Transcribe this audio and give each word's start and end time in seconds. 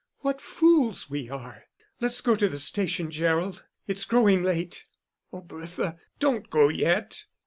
"What 0.21 0.41
fools 0.41 1.11
we 1.11 1.29
are! 1.29 1.65
Let's 1.99 2.21
go 2.21 2.35
to 2.35 2.49
the 2.49 2.57
station, 2.57 3.11
Gerald; 3.11 3.63
it's 3.85 4.03
growing 4.03 4.41
late." 4.41 4.87
"Oh, 5.31 5.41
Bertha, 5.41 5.99
don't 6.17 6.49
go 6.49 6.69
yet." 6.69 7.25